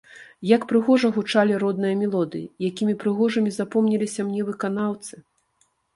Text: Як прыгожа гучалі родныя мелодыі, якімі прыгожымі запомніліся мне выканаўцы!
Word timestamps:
Як 0.51 0.63
прыгожа 0.69 1.09
гучалі 1.17 1.59
родныя 1.63 1.99
мелодыі, 2.01 2.49
якімі 2.69 2.95
прыгожымі 3.03 3.53
запомніліся 3.59 4.21
мне 4.31 4.41
выканаўцы! 4.49 5.13